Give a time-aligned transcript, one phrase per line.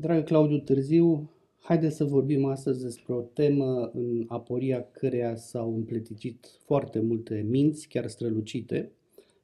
[0.00, 6.46] Dragă Claudiu Târziu, haideți să vorbim astăzi despre o temă în aporia căreia s-au împleticit
[6.64, 8.92] foarte multe minți, chiar strălucite.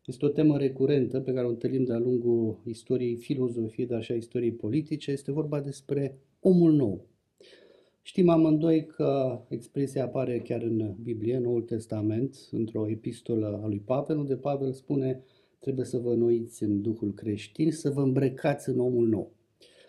[0.07, 4.15] Este o temă recurentă pe care o întâlnim de-a lungul istoriei filozofiei, dar și a
[4.15, 5.11] istoriei politice.
[5.11, 7.07] Este vorba despre omul nou.
[8.03, 13.83] Știm amândoi că expresia apare chiar în Biblie, în Noul Testament, într-o epistolă a lui
[13.85, 15.23] Pavel, unde Pavel spune
[15.59, 19.36] trebuie să vă înnoiți în Duhul creștin, să vă îmbrăcați în omul nou.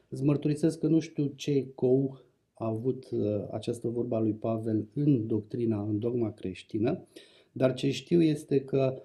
[0.09, 2.19] Îți mărturisesc că nu știu ce cou
[2.53, 7.05] a avut uh, această vorba lui Pavel în doctrina, în dogma creștină,
[7.51, 9.01] dar ce știu este că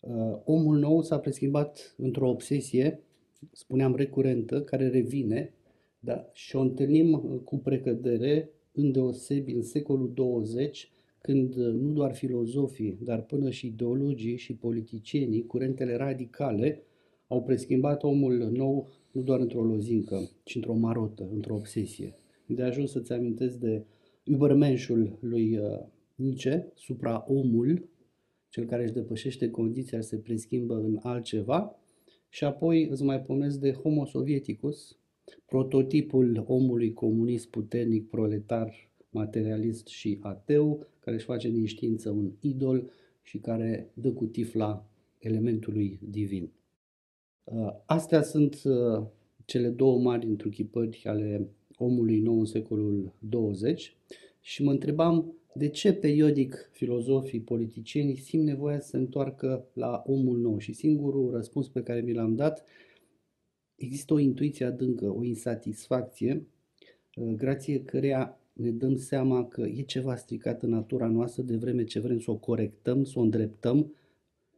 [0.00, 3.00] uh, omul nou s-a preschimbat într-o obsesie,
[3.52, 5.54] spuneam recurentă, care revine
[5.98, 6.30] da?
[6.32, 12.98] și o întâlnim uh, cu precădere îndeosebi în secolul 20, când uh, nu doar filozofii,
[13.02, 16.82] dar până și ideologii și politicienii, curentele radicale,
[17.28, 22.14] au preschimbat omul nou nu doar într-o lozincă, ci într-o marotă, într-o obsesie.
[22.46, 23.84] De ajuns să-ți amintesc de
[24.24, 25.64] Übermenschul lui uh,
[26.14, 27.88] Nietzsche, supra-omul,
[28.48, 31.78] cel care își depășește condiția, se preschimbă în altceva,
[32.28, 34.98] și apoi îți mai pomesc de Homo Sovieticus,
[35.46, 42.90] prototipul omului comunist puternic, proletar, materialist și ateu, care își face din știință un idol
[43.22, 44.86] și care dă cu tifla
[45.18, 46.50] elementului divin.
[47.46, 49.06] Uh, astea sunt uh,
[49.44, 53.96] cele două mari întruchipări ale omului nou în secolul 20
[54.40, 60.38] și mă întrebam de ce periodic filozofii, politicieni simt nevoia să se întoarcă la omul
[60.38, 62.64] nou și singurul răspuns pe care mi l-am dat
[63.76, 66.46] există o intuiție adâncă, o insatisfacție,
[67.16, 71.84] uh, grație căreia ne dăm seama că e ceva stricat în natura noastră de vreme
[71.84, 73.94] ce vrem să o corectăm, să o îndreptăm,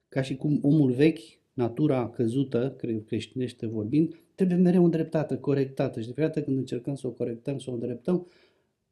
[0.09, 6.13] ca și cum omul vechi, natura căzută, creștinește vorbind, trebuie mereu îndreptată, corectată și de
[6.13, 8.27] fiecare dată când încercăm să o corectăm, să o îndreptăm,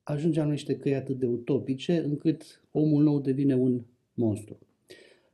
[0.03, 3.81] ajungem la niște căi atât de utopice încât omul nou devine un
[4.15, 4.59] monstru.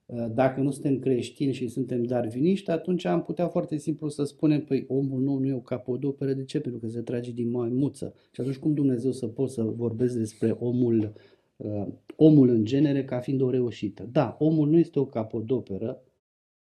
[0.07, 4.65] Uh, dacă nu suntem creștini și suntem darviniști, atunci am putea foarte simplu să spunem,
[4.65, 6.61] păi omul nou nu e o capodoperă, de ce?
[6.61, 8.15] Pentru că se trage din maimuță.
[8.31, 11.13] Și atunci cum Dumnezeu să pot să vorbesc despre omul,
[11.57, 14.09] uh, omul în genere ca fiind o reușită?
[14.13, 16.03] Da, omul nu este o capodoperă,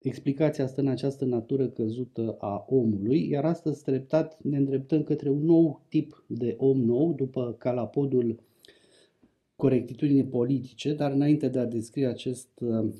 [0.04, 5.46] explicația stă în această natură căzută a omului, iar astăzi treptat ne îndreptăm către un
[5.46, 8.40] nou tip de om nou, după calapodul
[9.56, 12.94] corectitudinii politice, dar înainte de a descrie acest uh,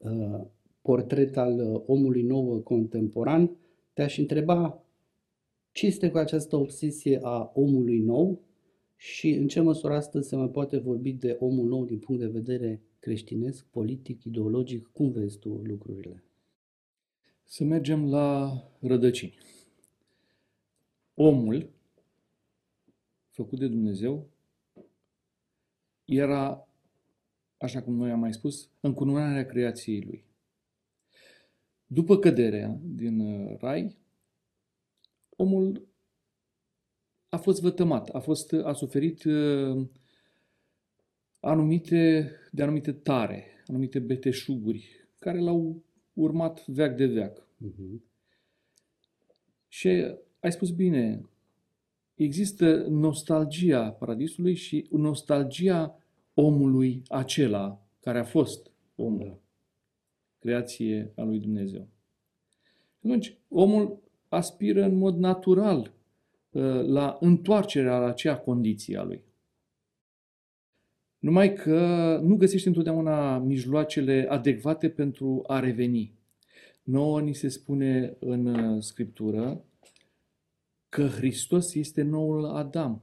[0.00, 0.40] Uh,
[0.82, 3.50] portret al uh, omului nou contemporan,
[3.92, 4.84] te-aș întreba
[5.72, 8.40] ce este cu această obsesie a omului nou
[8.96, 12.26] și în ce măsură astăzi se mai poate vorbi de omul nou din punct de
[12.26, 14.86] vedere creștinesc, politic, ideologic?
[14.86, 16.24] Cum vezi tu lucrurile?
[17.44, 19.38] Să mergem la rădăcini.
[21.14, 21.70] Omul,
[23.30, 24.28] făcut de Dumnezeu,
[26.04, 26.68] era
[27.58, 30.24] așa cum noi am mai spus, încununarea creației lui.
[31.86, 33.96] După căderea din uh, rai,
[35.36, 35.88] omul
[37.28, 39.86] a fost vătămat, a, fost, a suferit uh,
[41.40, 47.46] anumite, de anumite tare, anumite beteșuguri, care l-au urmat veac de veac.
[47.66, 48.00] Uh-huh.
[49.68, 49.88] Și
[50.40, 51.28] ai spus bine,
[52.14, 55.98] există nostalgia paradisului și nostalgia
[56.34, 59.40] omului acela care a fost omul,
[60.38, 61.88] creație a lui Dumnezeu.
[63.04, 65.92] Atunci, omul aspiră în mod natural
[66.50, 69.22] uh, la întoarcerea la acea condiție a lui.
[71.20, 71.78] Numai că
[72.22, 76.14] nu găsește întotdeauna mijloacele adecvate pentru a reveni.
[76.82, 79.64] Nouă ni se spune în uh, Scriptură
[80.88, 83.02] că Hristos este noul Adam.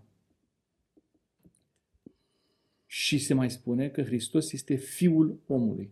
[2.86, 5.92] Și se mai spune că Hristos este Fiul omului.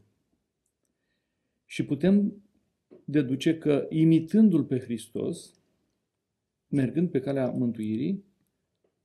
[1.66, 2.44] Și putem
[3.04, 5.54] deduce că imitându-L pe Hristos,
[6.68, 8.24] mergând pe calea mântuirii,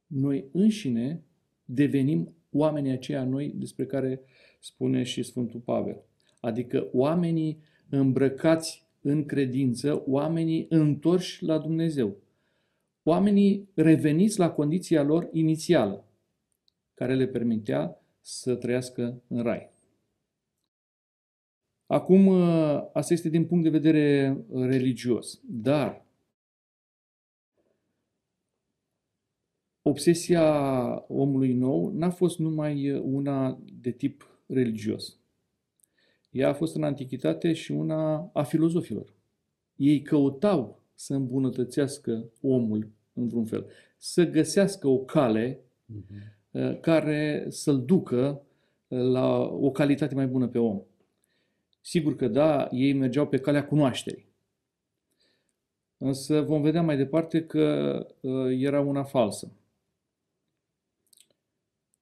[0.06, 1.22] noi înșine
[1.64, 4.20] devenim oamenii aceia noi despre care
[4.58, 6.02] spune și Sfântul Pavel.
[6.40, 7.58] Adică oamenii
[7.88, 12.16] îmbrăcați în credință, oamenii întorși la Dumnezeu.
[13.02, 16.04] Oamenii reveniți la condiția lor inițială
[16.94, 19.70] care le permitea să trăiască în rai.
[21.86, 26.06] Acum, ă, asta este din punct de vedere religios, dar
[29.90, 30.44] obsesia
[31.08, 35.18] omului nou n-a fost numai una de tip religios.
[36.30, 39.14] Ea a fost în antichitate și una a filozofilor.
[39.76, 43.66] Ei căutau să îmbunătățească omul într-un fel.
[43.96, 45.60] Să găsească o cale
[46.50, 48.42] uh, care să-l ducă
[48.88, 50.82] uh, la o calitate mai bună pe om.
[51.80, 54.28] Sigur că da, ei mergeau pe calea cunoașterii.
[55.98, 59.52] Însă vom vedea mai departe că uh, era una falsă.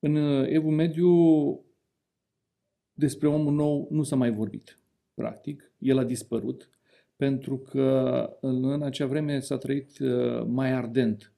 [0.09, 1.11] În uh, Evul Mediu
[2.93, 4.79] despre omul nou nu s-a mai vorbit,
[5.15, 5.73] practic.
[5.79, 6.71] El a dispărut
[7.17, 11.33] pentru că în acea vreme s-a trăit uh, mai ardent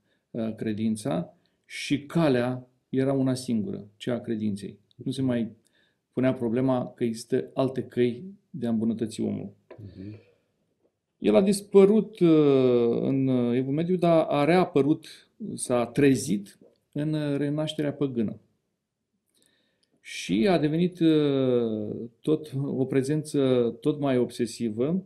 [0.57, 1.35] credința
[1.67, 4.79] și calea era una singură, cea a credinței.
[4.97, 5.53] Nu se mai
[6.13, 9.51] punea problema că există alte căi de a îmbunătăți omul.
[9.73, 10.19] Uh-huh.
[11.19, 15.07] El a dispărut uh, în Evul Mediu, dar a reapărut,
[15.55, 16.59] s-a trezit
[16.93, 18.41] în renașterea păgână.
[20.01, 25.05] Și a devenit uh, tot o prezență tot mai obsesivă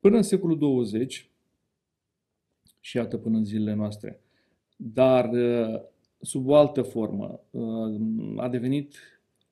[0.00, 1.30] până în secolul 20
[2.80, 4.20] și iată până în zilele noastre.
[4.76, 5.80] Dar uh,
[6.20, 7.40] sub o altă formă
[8.36, 8.96] a devenit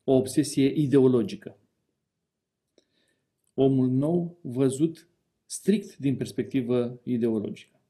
[0.05, 1.57] o obsesie ideologică.
[3.55, 5.09] Omul nou văzut
[5.45, 7.81] strict din perspectivă ideologică.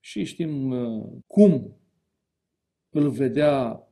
[0.00, 1.76] Și știm uh, cum
[2.90, 3.87] îl vedea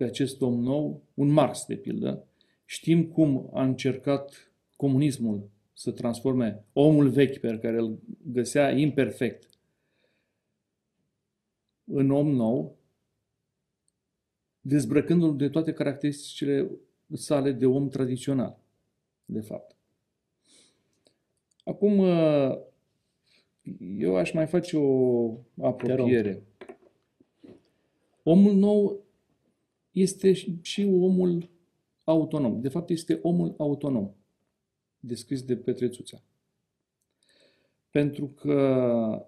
[0.00, 2.26] pe acest om nou un Marx, de pildă.
[2.64, 9.48] Știm cum a încercat comunismul să transforme omul vechi pe care îl găsea imperfect
[11.84, 12.76] în om nou,
[14.60, 16.70] dezbrăcându-l de toate caracteristicile
[17.12, 18.58] sale de om tradițional,
[19.24, 19.76] de fapt.
[21.64, 22.58] Acum, uh,
[23.98, 26.42] eu aș mai face o apropiere.
[28.22, 29.08] Omul nou
[29.90, 30.32] este
[30.62, 31.50] și omul
[32.04, 32.60] autonom.
[32.60, 34.10] De fapt, este omul autonom,
[35.00, 36.22] descris de Petre Țuțea.
[37.90, 39.26] Pentru că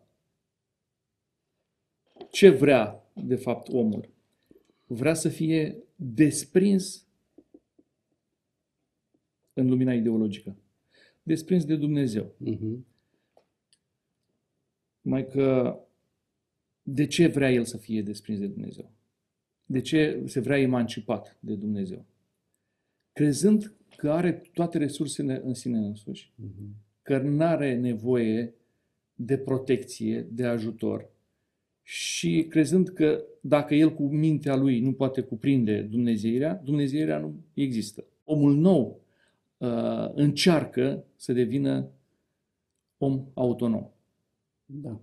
[2.31, 4.09] ce vrea, de fapt, omul?
[4.87, 7.07] Vrea să fie desprins
[9.53, 10.57] în lumina ideologică
[11.23, 12.35] desprins de Dumnezeu.
[12.47, 12.79] Uh-huh.
[15.01, 15.79] Mai că
[16.83, 18.91] de ce vrea el să fie desprins de Dumnezeu?
[19.73, 22.05] De ce se vrea emancipat de Dumnezeu?
[23.13, 27.03] Crezând că are toate resursele în sine însuși, uh-huh.
[27.03, 28.55] că nu are nevoie
[29.15, 31.11] de protecție, de ajutor
[31.83, 38.05] și crezând că dacă el cu mintea lui nu poate cuprinde Dumnezeirea, Dumnezeirea nu există.
[38.25, 39.01] Omul nou
[39.57, 41.89] uh, încearcă să devină
[42.99, 43.91] om autonom.
[44.65, 45.01] Da.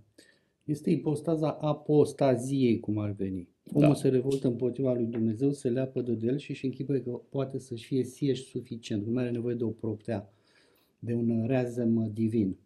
[0.64, 3.48] Este ipostaza apostaziei, cum ar veni.
[3.74, 3.94] Omul da.
[3.94, 7.86] se revoltă împotriva lui Dumnezeu, se leapă de el și își închipuie că poate să-și
[7.86, 10.34] fie sieși suficient, nu are nevoie de o proptea,
[11.00, 12.58] de un reazem divin.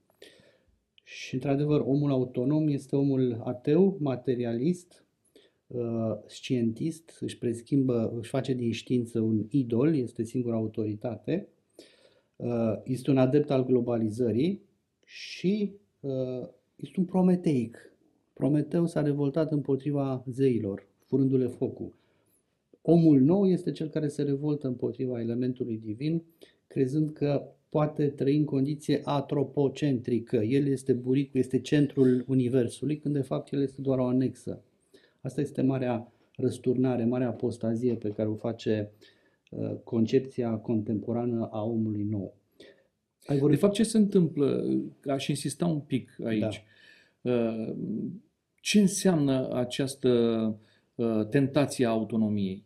[1.03, 5.05] Și, într-adevăr, omul autonom este omul ateu, materialist,
[5.67, 11.47] uh, scientist, își preschimbă, își face din știință un idol, este singura autoritate
[12.35, 14.61] Uh, este un adept al globalizării
[15.05, 17.77] și uh, este un prometeic.
[18.33, 21.93] Prometeu s-a revoltat împotriva zeilor, furându-le focul.
[22.81, 26.23] Omul nou este cel care se revoltă împotriva elementului divin,
[26.67, 30.35] crezând că poate trăi în condiție atropocentrică.
[30.35, 34.61] El este buricul, este centrul universului, când de fapt el este doar o anexă.
[35.21, 38.91] Asta este marea răsturnare, marea apostazie pe care o face
[39.55, 42.35] Uh, concepția contemporană a omului nou.
[43.25, 43.59] Ai vorbit...
[43.59, 44.65] De fapt, ce se întâmplă?
[45.07, 46.63] Aș insista un pic aici.
[47.21, 47.31] Da.
[47.31, 47.73] Uh,
[48.61, 50.09] ce înseamnă această
[50.95, 52.63] uh, tentație a autonomiei?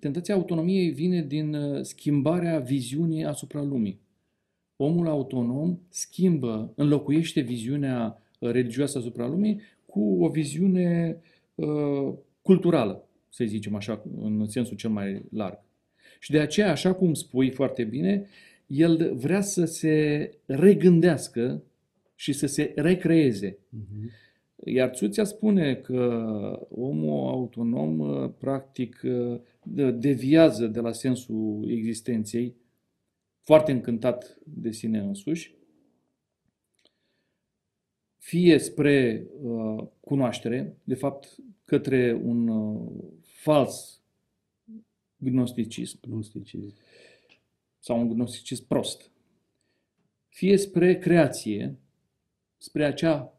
[0.00, 4.00] Tentația autonomiei vine din schimbarea viziunii asupra lumii.
[4.76, 11.16] Omul autonom schimbă, înlocuiește viziunea religioasă asupra lumii cu o viziune
[11.54, 15.58] uh, culturală să zicem așa, în sensul cel mai larg.
[16.20, 18.26] Și de aceea, așa cum spui foarte bine,
[18.66, 21.62] el vrea să se regândească
[22.14, 23.52] și să se recreeze.
[23.52, 24.23] Uh-huh.
[24.64, 29.00] Iar Țuția spune că omul autonom, practic,
[29.94, 32.54] deviază de la sensul existenței,
[33.40, 35.54] foarte încântat de sine însuși,
[38.18, 42.92] fie spre uh, cunoaștere, de fapt, către un uh,
[43.22, 44.02] fals
[45.16, 45.98] gnosticism.
[46.08, 46.76] Gnosticism.
[47.78, 49.10] Sau un gnosticism prost.
[50.28, 51.78] Fie spre creație,
[52.56, 53.38] spre acea,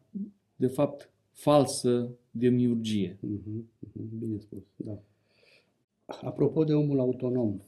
[0.56, 3.16] de fapt, falsă demiurgie.
[3.16, 3.64] Mm-hmm.
[4.18, 4.98] Bine spus, da.
[6.06, 7.60] Apropo de omul autonom,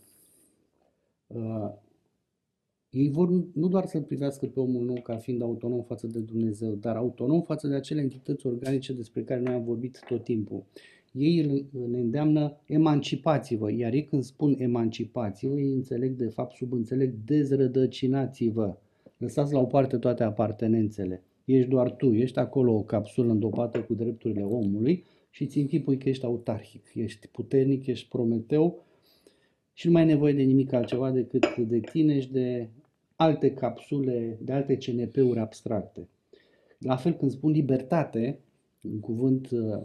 [1.27, 1.73] uh,
[2.91, 6.75] Ei vor nu doar să-l privească pe omul nou ca fiind autonom față de Dumnezeu,
[6.75, 10.65] dar autonom față de acele entități organice despre care noi am vorbit tot timpul.
[11.13, 18.77] Ei ne îndeamnă emancipați-vă, iar ei când spun emancipați-vă, ei înțeleg de fapt, subînțeleg dezrădăcinați-vă.
[19.17, 21.23] Lăsați la o parte toate apartenențele.
[21.49, 26.09] Ești doar tu, ești acolo o capsulă îndopată cu drepturile omului și ți închipui că
[26.09, 28.85] ești autarhic, ești puternic, ești prometeu
[29.73, 32.69] și nu mai ai nevoie de nimic altceva decât de tine și de
[33.17, 36.09] alte capsule, de alte CNP-uri abstracte.
[36.79, 38.39] La fel când spun libertate,
[38.81, 39.83] un cuvânt uh,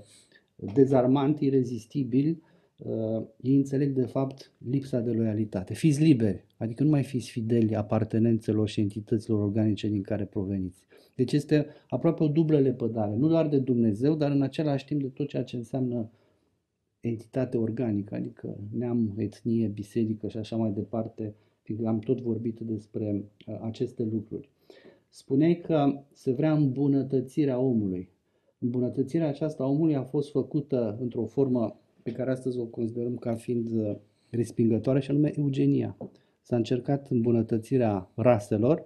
[0.73, 2.41] dezarmant, irezistibil,
[2.77, 5.73] uh, ei înțeleg de fapt lipsa de loialitate.
[5.73, 10.83] Fiți liberi, adică nu mai fiți fideli apartenențelor și entităților organice din care proveniți.
[11.15, 15.07] Deci este aproape o dublă lepădare, nu doar de Dumnezeu, dar în același timp de
[15.07, 16.09] tot ceea ce înseamnă
[16.99, 23.23] entitate organică, adică neam, etnie, biserică și așa mai departe, fiindcă am tot vorbit despre
[23.47, 24.49] uh, aceste lucruri.
[25.09, 28.09] Spuneai că se vrea îmbunătățirea omului.
[28.59, 33.35] Îmbunătățirea aceasta a omului a fost făcută într-o formă pe care astăzi o considerăm ca
[33.35, 33.95] fiind uh,
[34.29, 35.97] respingătoare și anume eugenia.
[36.41, 38.85] S-a încercat îmbunătățirea raselor,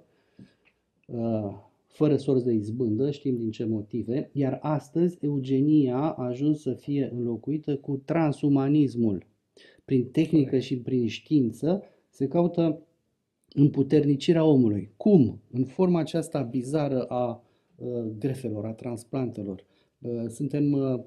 [1.07, 6.73] uh, fără sorți de izbândă, știm din ce motive, iar astăzi eugenia a ajuns să
[6.73, 9.25] fie înlocuită cu transumanismul.
[9.85, 12.81] Prin tehnică și prin știință se caută
[13.53, 14.91] împuternicirea omului.
[14.97, 15.41] Cum?
[15.51, 17.43] În forma aceasta bizară a
[17.75, 19.63] uh, grefelor, a transplantelor.
[19.99, 20.99] Uh, suntem uh,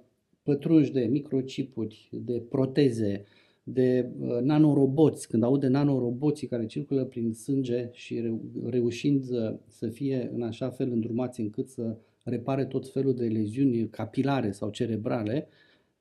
[0.42, 3.24] pătrunși de microchipuri, de proteze,
[3.72, 9.24] de uh, nanoroboți, când aud de nanoroboții care circulă prin sânge și reu- reușind
[9.66, 14.70] să fie în așa fel îndrumați încât să repare tot felul de leziuni capilare sau
[14.70, 15.48] cerebrale,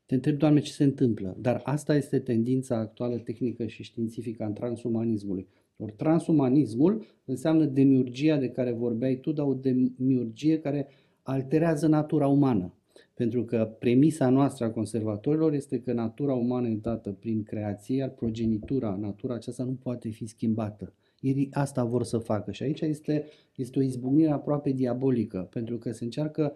[0.06, 1.38] te întreb, Doamne, ce se întâmplă?
[1.42, 5.48] Dar asta este tendința actuală tehnică și științifică a transumanismului.
[5.78, 10.88] Or, transumanismul înseamnă demiurgia de care vorbeai tu, dar o demiurgie care
[11.22, 12.74] alterează natura umană.
[13.20, 18.10] Pentru că premisa noastră a conservatorilor este că natura umană e dată prin creație, iar
[18.10, 20.94] progenitura, natura aceasta nu poate fi schimbată.
[21.20, 25.92] Ei asta vor să facă și aici este, este o izbucnire aproape diabolică, pentru că
[25.92, 26.54] se încearcă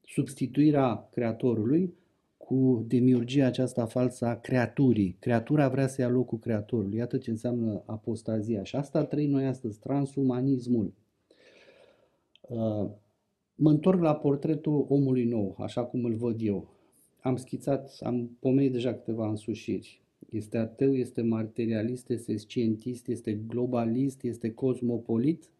[0.00, 1.94] substituirea creatorului
[2.36, 5.16] cu demiurgia aceasta falsă a creaturii.
[5.18, 6.96] Creatura vrea să ia locul creatorului.
[6.96, 8.62] Iată ce înseamnă apostazia.
[8.62, 10.92] Și asta trăim noi astăzi, transumanismul.
[12.40, 12.90] Uh,
[13.62, 16.68] Mă întorc la portretul omului nou, așa cum îl văd eu.
[17.20, 20.02] Am schițat, am pomenit deja câteva însușiri.
[20.30, 25.50] Este ateu, este materialist, este scientist, este globalist, este cosmopolit,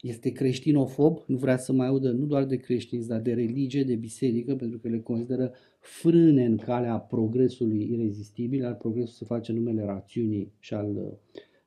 [0.00, 3.94] este creștinofob, nu vrea să mai audă nu doar de creștini, dar de religie, de
[3.94, 9.84] biserică, pentru că le consideră frâne în calea progresului irezistibil, al progresului se face numele
[9.84, 11.18] rațiunii și al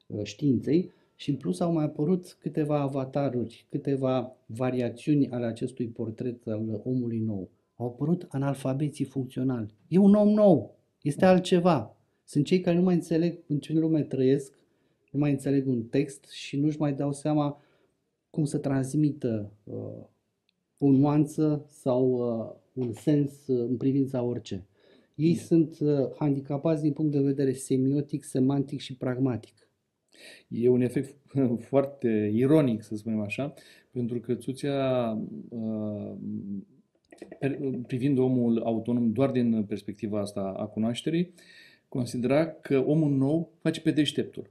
[0.07, 0.91] uh, științei
[1.23, 7.19] și în plus au mai apărut câteva avataruri, câteva variațiuni ale acestui portret al omului
[7.19, 7.49] nou.
[7.75, 9.73] Au apărut analfabeții funcționali.
[9.87, 11.97] E un om nou, este altceva.
[12.23, 14.59] Sunt cei care nu mai înțeleg în ce lume trăiesc,
[15.11, 17.61] nu mai înțeleg un text și nu-și mai dau seama
[18.29, 20.05] cum să transmită uh,
[20.77, 24.67] o nuanță sau uh, un sens uh, în privința orice.
[25.15, 29.62] Ei sunt uh, handicapați din punct de vedere semiotic, semantic și pragmatic.
[30.47, 31.15] E un efect
[31.69, 33.53] foarte ironic, să spunem așa,
[33.91, 35.09] pentru că Țuția,
[35.49, 36.11] uh,
[37.87, 41.33] privind omul autonom doar din perspectiva asta a cunoașterii,
[41.87, 44.49] considera că omul nou face pe deșteptul,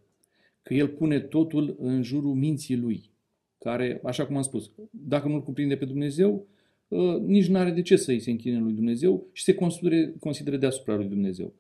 [0.63, 3.11] că el pune totul în jurul minții lui,
[3.59, 6.47] care, așa cum am spus, dacă nu-L cuprinde pe Dumnezeu,
[6.89, 10.57] uh, nici nu are de ce să-i se închine lui Dumnezeu și se considere, consideră
[10.57, 11.53] deasupra lui Dumnezeu.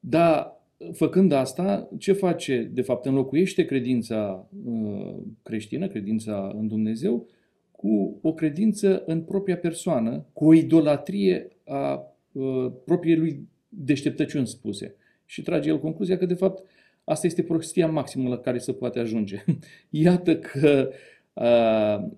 [0.00, 2.70] Dar făcând asta, ce face?
[2.72, 7.26] De fapt, înlocuiește credința uh, creștină, credința în Dumnezeu,
[7.72, 14.94] cu o credință în propria persoană, cu o idolatrie a uh, propriei lui deșteptăciuni spuse.
[15.26, 16.64] Și trage el concluzia că, de fapt,
[17.04, 19.44] asta este prostia maximă la care se poate ajunge.
[19.90, 20.90] Iată că
[21.32, 22.10] uh,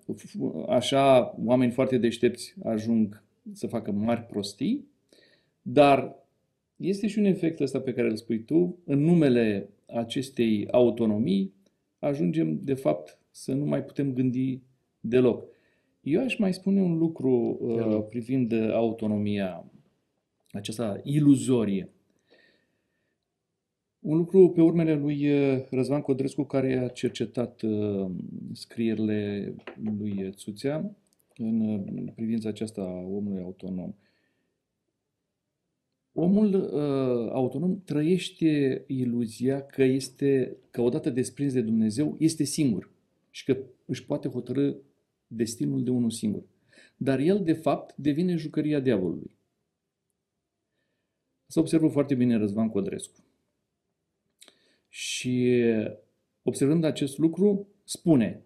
[0.68, 3.22] așa oameni foarte deștepți ajung
[3.52, 4.86] să facă mari prostii,
[5.62, 6.25] dar
[6.76, 8.78] este și un efect ăsta pe care îl spui tu.
[8.85, 11.54] În numele acestei autonomii
[11.99, 14.61] ajungem, de fapt, să nu mai putem gândi
[15.00, 15.45] deloc.
[16.00, 19.71] Eu aș mai spune un lucru uh, privind autonomia
[20.50, 21.90] aceasta iluzorie.
[24.00, 28.11] Un lucru pe urmele lui uh, Răzvan Codrescu, care a cercetat uh,
[28.52, 29.54] scrierile
[29.97, 30.97] lui Țuțea
[31.37, 33.95] în uh, privința aceasta a omului autonom.
[36.18, 42.90] Omul uh, autonom trăiește iluzia că este, că odată desprins de Dumnezeu, este singur.
[43.30, 44.75] și că își poate hotărâ
[45.26, 46.42] destinul de unul singur.
[46.96, 49.30] Dar el, de fapt, devine jucăria diavolului.
[51.46, 53.25] Să observă foarte bine Răzvan Codrescu.
[54.88, 55.62] Și
[56.42, 58.42] observând acest lucru, spune,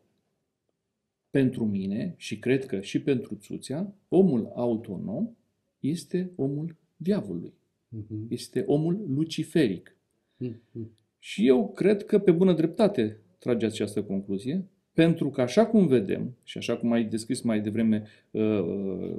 [1.31, 5.37] pentru mine și cred că și pentru Țuțea, omul autonom
[5.81, 7.59] este omul diavolului.
[7.97, 8.29] Uh-huh.
[8.29, 9.97] Este omul luciferic.
[10.45, 10.87] Uh-huh.
[11.19, 16.37] Și eu cred că pe bună dreptate trage această concluzie, pentru că așa cum vedem,
[16.43, 19.17] și așa cum ai descris mai devreme, uh, uh,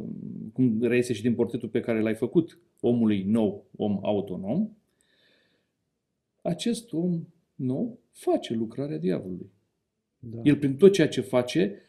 [0.53, 4.69] cum reiese și din portretul pe care l-ai făcut omului nou, om autonom,
[6.41, 9.51] acest om nou face lucrarea diavolului.
[10.19, 10.39] Da.
[10.43, 11.81] El prin tot ceea ce face,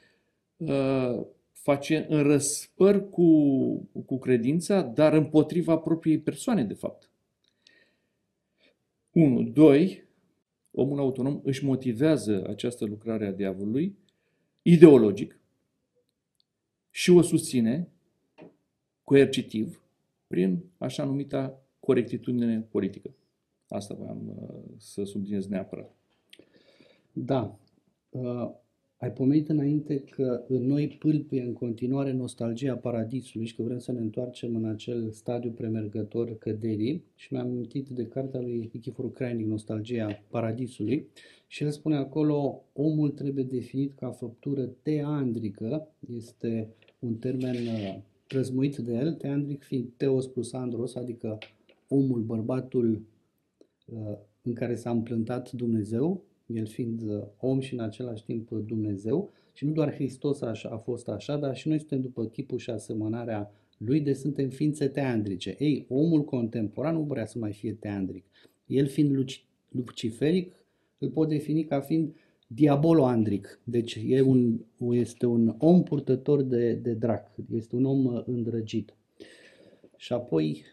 [0.57, 1.27] uh,
[1.63, 3.27] face în răspăr cu,
[4.07, 7.11] cu credința, dar împotriva propriei persoane, de fapt.
[9.13, 9.43] 1.
[9.43, 10.05] 2.
[10.71, 13.97] Omul autonom își motivează această lucrare a diavolului
[14.63, 15.39] ideologic
[16.91, 17.89] și o susține
[19.05, 19.83] coercitiv
[20.27, 23.15] prin așa numita corectitudine politică.
[23.69, 25.95] Asta vreau uh, să subliniez neapărat.
[27.13, 27.59] Da.
[28.11, 28.51] Uh,
[29.03, 33.93] ai pomenit înainte că în noi pâlpie în continuare nostalgia paradisului și că vrem să
[33.93, 39.47] ne întoarcem în acel stadiu premergător căderii și mi-am amintit de cartea lui Nichifor Crainic,
[39.47, 41.07] Nostalgia paradisului
[41.47, 46.69] și el spune acolo omul trebuie definit ca făptură teandrică, este
[46.99, 51.39] un termen uh, răzmuit de el, teandric fiind teos plus andros, adică
[51.89, 53.03] omul, bărbatul
[53.87, 56.25] uh, în care s-a împlântat Dumnezeu,
[56.57, 59.31] el fiind uh, om și în același timp Dumnezeu.
[59.53, 62.71] Și nu doar Hristos așa, a fost așa, dar și noi suntem după chipul și
[62.71, 65.57] asemănarea lui, de suntem ființe teandrice.
[65.59, 68.25] Ei, omul contemporan nu vrea să mai fie teandric.
[68.67, 69.37] El fiind
[69.69, 70.55] luciferic,
[70.99, 72.15] îl pot defini ca fiind
[72.47, 73.61] diaboloandric.
[73.65, 78.95] Deci e un, este un om purtător de, de drac, este un om uh, îndrăgit.
[79.97, 80.65] Și apoi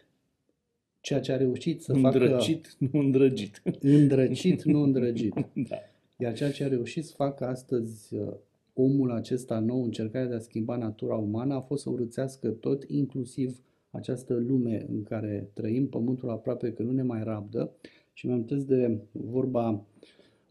[1.00, 2.90] ceea ce a reușit să îndrăgit, facă...
[2.92, 3.62] nu îndrăgit.
[3.80, 5.34] Îndrăgit, nu îndrăgit.
[5.68, 5.76] da.
[6.18, 8.32] Iar ceea ce a reușit să facă astăzi uh,
[8.74, 13.58] omul acesta nou, încercarea de a schimba natura umană, a fost să urățească tot, inclusiv
[13.90, 17.72] această lume în care trăim, pământul aproape că nu ne mai rabdă.
[18.12, 19.84] Și mi-am de vorba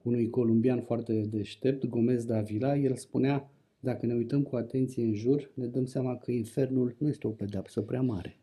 [0.03, 5.51] unui columbian foarte deștept, Gomez Davila, el spunea, dacă ne uităm cu atenție în jur,
[5.53, 8.39] ne dăm seama că infernul nu este o pedeapsă prea mare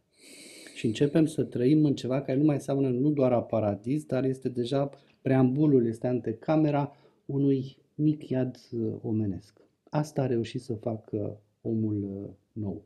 [0.87, 4.25] și începem să trăim în ceva care nu mai înseamnă nu doar a paradis, dar
[4.25, 4.91] este deja
[5.23, 9.61] preambulul, este antecamera unui mic iad uh, omenesc.
[9.91, 12.85] Asta a reușit să facă omul uh, nou.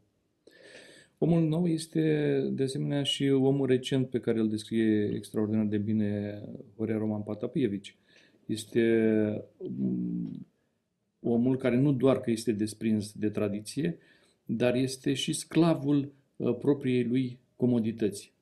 [1.19, 2.01] Omul nou este
[2.53, 6.43] de asemenea și omul recent pe care îl descrie extraordinar de bine
[6.77, 7.97] Horea Roman Patapievici.
[8.47, 8.83] Este
[9.79, 10.47] mm,
[11.21, 13.99] omul care nu doar că este desprins de tradiție,
[14.45, 18.33] dar este și sclavul uh, propriei lui comodități.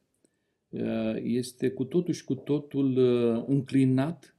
[0.69, 4.35] Uh, este cu totul și cu totul uh, înclinat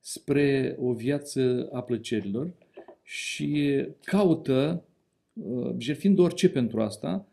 [0.00, 2.52] spre o viață a plăcerilor
[3.02, 4.84] și caută,
[5.32, 7.26] uh, jertfind orice pentru asta,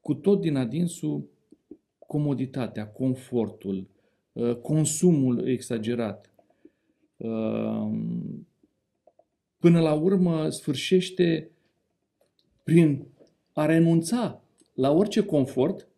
[0.00, 1.28] cu tot din adinsul
[2.06, 3.86] comoditatea, confortul,
[4.62, 6.30] consumul exagerat.
[9.58, 11.50] Până la urmă sfârșește
[12.64, 13.06] prin
[13.52, 14.42] a renunța
[14.74, 15.88] la orice confort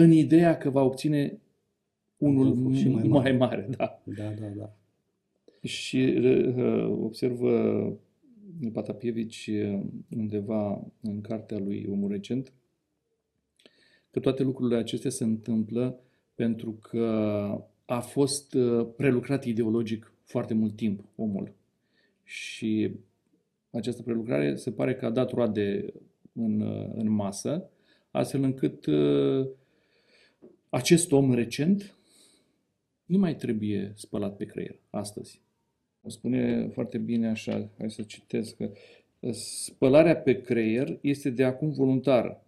[0.00, 1.38] în ideea că va obține
[2.16, 3.30] unul și mai mare.
[3.30, 3.66] mai mare.
[3.76, 4.46] Da, da, da.
[4.46, 4.74] da.
[5.62, 7.92] Și uh, observă
[8.72, 9.80] Patapievici uh,
[10.16, 12.52] undeva în cartea lui Omul Recent
[14.10, 15.98] că toate lucrurile acestea se întâmplă
[16.34, 17.06] pentru că
[17.84, 21.52] a fost uh, prelucrat ideologic foarte mult timp omul.
[22.22, 22.90] Și
[23.70, 25.92] această prelucrare se pare că a dat roade
[26.32, 26.60] în,
[26.94, 27.68] în masă,
[28.10, 29.48] astfel încât uh,
[30.76, 31.94] acest om recent
[33.04, 35.40] nu mai trebuie spălat pe creier astăzi.
[36.02, 38.70] O spune foarte bine așa, hai să citesc, că
[39.32, 42.44] spălarea pe creier este de acum voluntară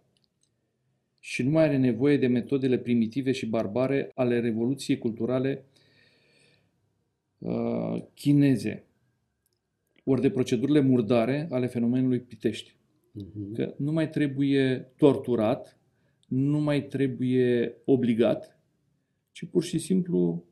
[1.18, 5.64] și nu mai are nevoie de metodele primitive și barbare ale revoluției culturale
[7.38, 8.84] uh, chineze,
[10.04, 12.70] ori de procedurile murdare ale fenomenului Pitești.
[12.70, 13.54] Uh-huh.
[13.54, 15.77] Că nu mai trebuie torturat,
[16.28, 18.60] nu mai trebuie obligat,
[19.32, 20.44] ci pur și simplu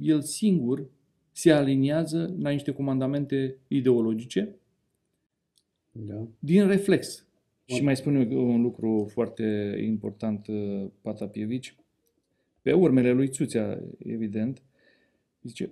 [0.00, 0.88] el singur
[1.32, 4.56] se aliniază la niște comandamente ideologice
[5.90, 6.26] da.
[6.38, 7.26] din reflex.
[7.64, 11.76] Și mai spun eu un lucru foarte important, uh, Patapievici,
[12.62, 14.62] pe urmele lui Țuțea, evident,
[15.42, 15.70] zice,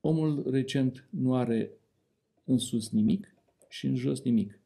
[0.00, 1.70] omul recent nu are
[2.44, 3.34] în sus nimic
[3.68, 4.60] și în jos nimic.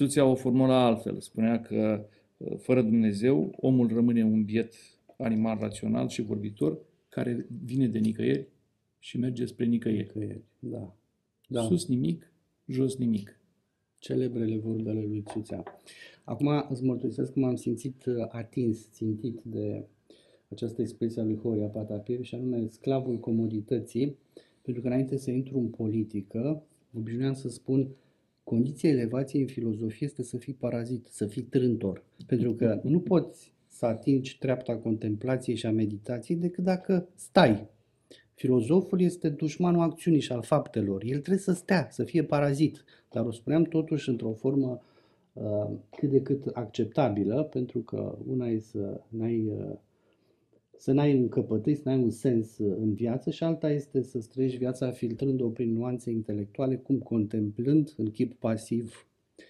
[0.00, 1.20] Țuția o formulă altfel.
[1.20, 4.74] Spunea că uh, fără Dumnezeu, omul rămâne un biet
[5.18, 8.48] animal rațional și vorbitor care vine de nicăieri
[8.98, 10.10] și merge spre nicăieri.
[10.14, 10.42] nicăieri.
[10.58, 10.94] Da.
[11.48, 11.62] da.
[11.62, 12.32] Sus nimic,
[12.66, 13.40] jos nimic.
[13.98, 15.62] Celebrele vorbele lui Țuțea.
[16.24, 19.84] Acum îți mărturisesc că m-am simțit uh, atins, țintit de
[20.48, 24.16] această expresie a lui Horia Patapir și anume sclavul comodității,
[24.62, 26.62] pentru că înainte să intru în politică,
[26.94, 27.88] obișnuiam să spun
[28.50, 32.02] condiția elevației în filozofie este să fii parazit, să fii trântor.
[32.26, 37.68] Pentru că nu poți să atingi treapta contemplației și a meditației decât dacă stai.
[38.34, 41.02] Filozoful este dușmanul acțiunii și al faptelor.
[41.02, 42.84] El trebuie să stea, să fie parazit.
[43.10, 44.82] Dar o spuneam totuși într-o formă
[45.32, 49.76] uh, cât de cât acceptabilă, pentru că una e să n-ai uh,
[50.80, 54.18] să n-ai un căpătâi, să n-ai un sens uh, în viață și alta este să
[54.30, 59.08] trăiești viața filtrând-o prin nuanțe intelectuale, cum contemplând în chip pasiv.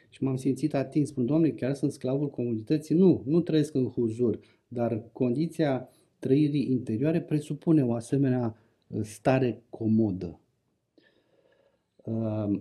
[0.09, 2.95] Și m-am simțit atins, spun, Doamne, chiar sunt sclavul comunității?
[2.95, 4.39] Nu, nu trăiesc în huzur,
[4.69, 5.89] dar condiția
[6.19, 10.41] trăirii interioare presupune o asemenea uh, stare comodă.
[12.05, 12.61] Uh,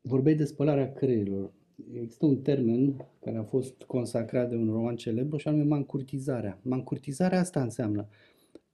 [0.00, 1.52] vorbeai de spălarea creierilor
[1.92, 6.58] există un termen care a fost consacrat de un roman celebru și anume mancurtizarea.
[6.62, 8.08] Mancurtizarea asta înseamnă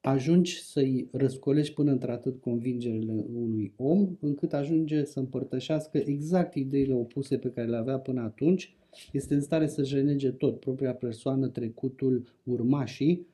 [0.00, 7.38] ajungi să-i răscolești până într-atât convingerile unui om, încât ajunge să împărtășească exact ideile opuse
[7.38, 8.74] pe care le avea până atunci,
[9.12, 13.26] este în stare să jenege tot, propria persoană, trecutul, urmașii,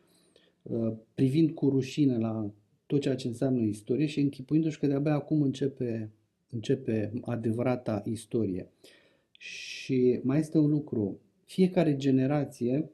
[0.62, 2.50] uh, privind cu rușine la
[2.86, 6.10] tot ceea ce înseamnă istorie și închipuindu-și că de-abia acum începe,
[6.50, 8.68] începe adevărata istorie.
[9.40, 12.90] Și mai este un lucru, fiecare generație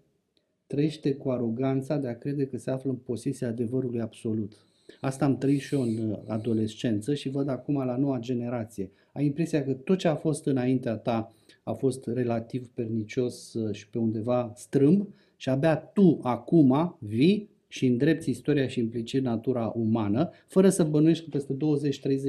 [0.66, 4.52] trăiește cu aroganța de a crede că se află în posesia adevărului absolut.
[5.00, 8.90] Asta am trăit și eu în uh, adolescență și văd acum la noua generație.
[9.12, 11.32] Ai impresia că tot ce a fost înaintea ta
[11.62, 17.86] a fost relativ pernicios uh, și pe undeva strâmb și abia tu acum vii și
[17.86, 21.54] îndrepți istoria și implicit natura umană, fără să bănuiești că peste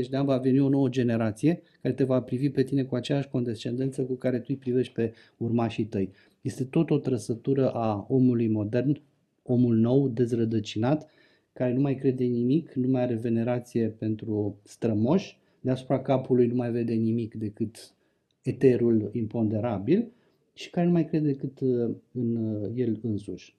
[0.06, 2.96] 20-30 de ani va veni o nouă generație care te va privi pe tine cu
[2.96, 6.12] aceeași condescendență cu care tu îi privești pe urmașii tăi.
[6.42, 9.02] Este tot o trăsătură a omului modern,
[9.44, 11.10] omul nou, dezrădăcinat,
[11.54, 16.56] care nu mai crede în nimic, nu mai are venerație pentru strămoși, deasupra capului nu
[16.56, 17.94] mai vede nimic decât
[18.42, 20.12] eterul imponderabil
[20.54, 23.57] și care nu mai crede decât uh, în uh, el însuși.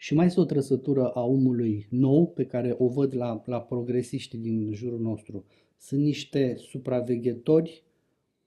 [0.00, 4.38] Și mai este o trăsătură a omului nou pe care o văd la, la progresiștii
[4.38, 5.44] din jurul nostru.
[5.78, 7.82] Sunt niște supraveghetori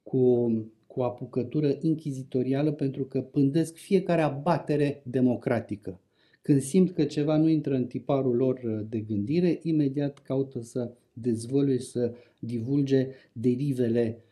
[0.04, 0.52] cu,
[0.88, 6.00] cu apucătură inchizitorială pentru că pândesc fiecare abatere democratică.
[6.42, 11.80] Când simt că ceva nu intră în tiparul lor de gândire, imediat caută să dezvăluie,
[11.80, 14.31] să divulge derivele Uh,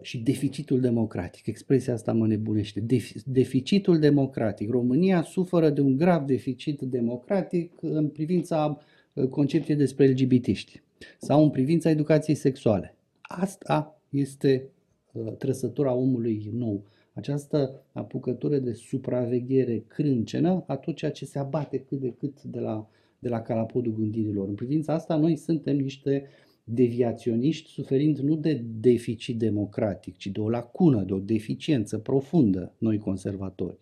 [0.00, 1.46] și deficitul democratic.
[1.46, 2.84] Expresia asta mă nebunește.
[3.24, 4.70] deficitul democratic.
[4.70, 8.78] România suferă de un grav deficit democratic în privința
[9.12, 10.82] uh, concepției despre LGBT-ști
[11.18, 12.96] sau în privința educației sexuale.
[13.20, 14.68] Asta este
[15.12, 16.84] uh, trăsătura omului nou.
[17.12, 22.60] Această apucătură de supraveghere crâncenă a tot ceea ce se abate cât de cât de
[22.60, 24.48] la, de la calapodul gândirilor.
[24.48, 30.40] În privința asta, noi suntem niște uh, deviaționiști suferind nu de deficit democratic, ci de
[30.40, 33.78] o lacună, de o deficiență profundă, noi conservatori.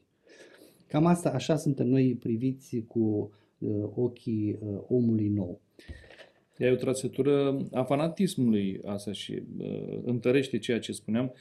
[0.86, 5.60] Cam asta, așa suntem noi priviți cu uh, ochii uh, omului nou.
[6.58, 11.32] E o trăsătură a fanatismului asta și uh, întărește ceea ce spuneam,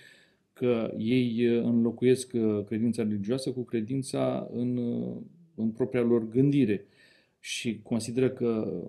[0.53, 5.15] că ei uh, înlocuiesc uh, credința religioasă cu credința în, uh,
[5.55, 6.85] în propria lor gândire
[7.39, 8.81] și consideră că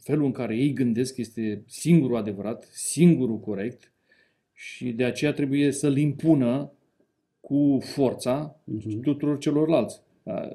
[0.00, 3.92] felul în care ei gândesc este singurul adevărat, singurul corect
[4.52, 6.72] și de aceea trebuie să-l impună
[7.40, 9.00] cu forța uh-huh.
[9.02, 10.00] tuturor celorlalți.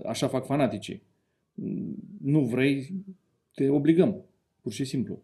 [0.06, 1.02] Așa fac fanaticii.
[2.22, 2.94] Nu vrei,
[3.54, 4.24] te obligăm,
[4.62, 5.22] pur și simplu.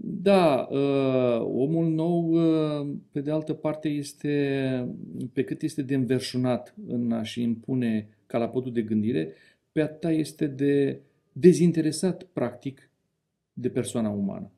[0.00, 4.88] Da, uh, omul nou, uh, pe de altă parte, este,
[5.32, 9.32] pe cât este de înverșunat în a-și impune calapodul de gândire,
[9.72, 11.00] pe atâta este de
[11.32, 12.90] dezinteresat, practic,
[13.52, 14.50] de persoana umană.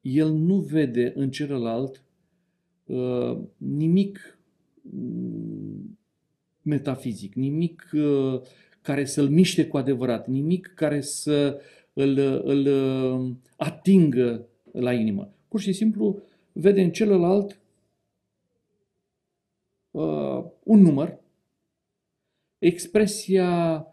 [0.00, 2.04] El nu vede în celălalt
[2.84, 4.38] uh, nimic
[4.80, 5.98] mm,
[6.62, 8.40] metafizic, nimic uh,
[8.82, 11.60] care să-l miște cu adevărat, nimic care să
[11.92, 15.32] îl, îl uh, atingă la inimă.
[15.48, 16.22] Pur și simplu
[16.52, 17.60] vede în celălalt
[19.90, 21.20] uh, un număr,
[22.58, 23.86] expresia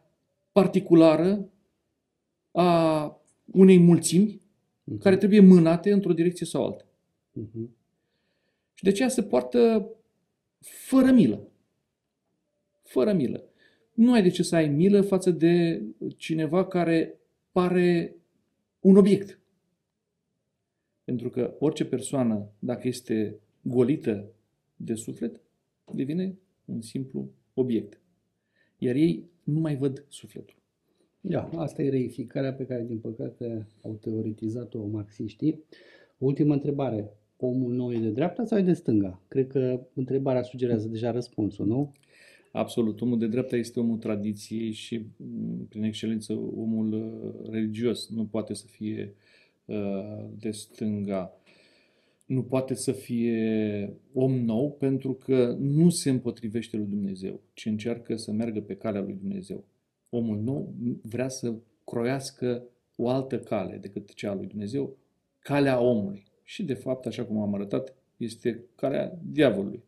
[0.52, 1.50] particulară
[2.52, 3.21] a
[3.52, 4.42] unei mulțimi
[4.84, 4.98] Mhm.
[5.00, 6.86] care trebuie mânate într-o direcție sau alta.
[7.32, 7.76] Mhm.
[8.74, 9.90] Și de aceea se poartă
[10.60, 11.48] fără milă.
[12.84, 13.44] Fără milă.
[13.94, 15.84] Nu ai de ce să ai milă față de
[16.18, 17.20] cineva care
[17.52, 18.16] pare
[18.80, 19.40] un obiect.
[21.04, 24.32] Pentru că orice persoană, dacă este golită
[24.76, 25.42] de suflet,
[25.94, 28.02] devine un simplu obiect.
[28.78, 30.56] Iar ei nu mai văd sufletul.
[31.22, 35.64] Da, asta e reificarea pe care, din păcate, au teoretizat-o marxiștii.
[36.18, 37.14] Ultima întrebare.
[37.38, 39.22] Omul nou e de dreapta sau e de stânga?
[39.28, 41.92] Cred că întrebarea sugerează deja răspunsul, nu?
[42.52, 43.02] Absolut.
[43.02, 48.10] Omul de dreapta este omul tradiției și, m, prin excelență, omul uh, religios.
[48.10, 49.14] Nu poate să fie
[49.66, 51.34] uh, de stânga.
[52.26, 58.16] Nu poate să fie om nou pentru că nu se împotrivește lui Dumnezeu, ci încearcă
[58.16, 59.64] să meargă pe calea lui Dumnezeu.
[60.14, 61.54] Omul nou vrea să
[61.86, 62.64] croiască
[62.96, 64.98] o altă cale decât cea a lui Dumnezeu,
[65.40, 66.26] calea omului.
[66.44, 69.84] Și, de fapt, așa cum am arătat, este calea diavolului.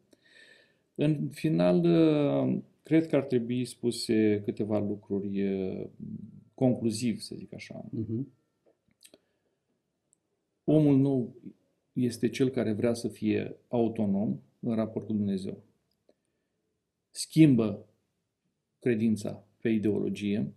[0.95, 5.87] În final, uh, cred că ar trebui spuse câteva lucruri uh,
[6.53, 7.85] concluziv, să zic așa.
[7.89, 8.27] Mhm.
[10.63, 11.35] Omul nou
[11.93, 15.63] este cel care vrea să fie autonom în raport cu Dumnezeu.
[17.11, 17.85] Schimbă
[18.79, 20.53] credința pe ideologie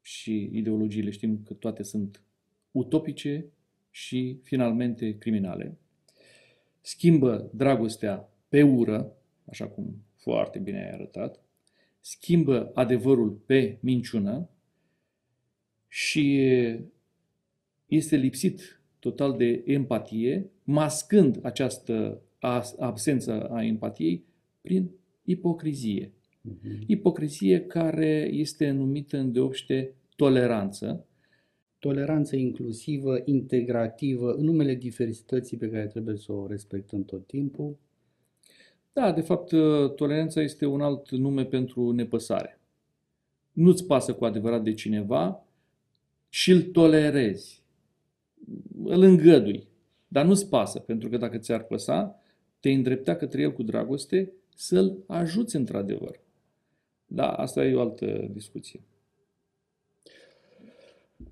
[0.00, 2.22] și ideologiile știm că toate sunt
[2.70, 3.46] utopice
[3.90, 5.78] și finalmente criminale.
[6.80, 11.40] Schimbă dragostea pe ură, așa cum foarte bine ai arătat,
[12.00, 14.48] schimbă adevărul pe minciună
[15.88, 16.40] și
[17.86, 24.24] este lipsit total de empatie, mascând această as- absență a empatiei
[24.60, 24.90] prin
[25.24, 26.12] ipocrizie.
[26.46, 26.84] Mhm.
[26.86, 31.06] Ipocrizie care este numită îndeopște toleranță,
[31.84, 37.76] Toleranță inclusivă, integrativă, în numele diversității pe care trebuie să o respectăm tot timpul.
[38.92, 39.48] Da, de fapt,
[39.96, 42.60] toleranța este un alt nume pentru nepăsare.
[43.52, 45.46] Nu-ți pasă cu adevărat de cineva
[46.28, 47.62] și îl tolerezi.
[48.84, 49.68] Îl îngădui.
[50.08, 52.20] Dar nu-ți pasă, pentru că dacă ți-ar păsa,
[52.60, 56.20] te îndreptea către el cu dragoste să-l ajuți într-adevăr.
[57.06, 58.80] Da, asta e o altă discuție.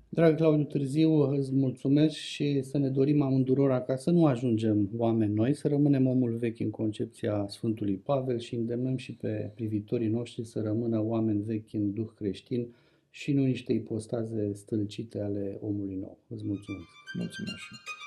[0.09, 5.33] Drag Claudiu Târziu, îți mulțumesc și să ne dorim amândurora ca să nu ajungem oameni
[5.33, 10.45] noi, să rămânem omul vechi în concepția Sfântului Pavel și îndemnăm și pe privitorii noștri
[10.45, 12.67] să rămână oameni vechi în duh creștin
[13.09, 16.17] și nu niște ipostaze stâlcite ale omului nou.
[16.27, 16.87] Îți mulțumesc!
[17.17, 18.02] Mulțumesc